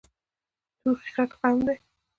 توخی 0.81 1.09
غټ 1.15 1.31
قوم 1.39 1.57
ده. 1.67 1.75